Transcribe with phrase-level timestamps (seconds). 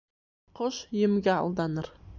[0.61, 1.97] Ҡош емгә алданыр